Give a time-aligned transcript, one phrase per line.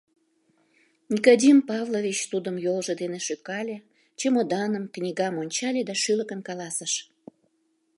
[1.11, 3.77] Никодим Павлович тудым йолжо дене шӱкале,
[4.19, 6.93] чемоданым, книгам ончале да шӱлыкын каласыш: